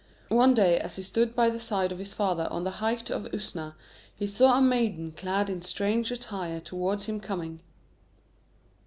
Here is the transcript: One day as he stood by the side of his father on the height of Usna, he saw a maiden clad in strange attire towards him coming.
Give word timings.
One 0.29 0.55
day 0.55 0.79
as 0.79 0.95
he 0.95 1.03
stood 1.03 1.35
by 1.35 1.51
the 1.51 1.59
side 1.59 1.91
of 1.91 1.99
his 1.99 2.11
father 2.11 2.47
on 2.49 2.63
the 2.63 2.77
height 2.81 3.11
of 3.11 3.25
Usna, 3.31 3.75
he 4.15 4.25
saw 4.25 4.57
a 4.57 4.59
maiden 4.59 5.11
clad 5.11 5.47
in 5.47 5.61
strange 5.61 6.09
attire 6.09 6.59
towards 6.59 7.05
him 7.05 7.19
coming. 7.19 7.59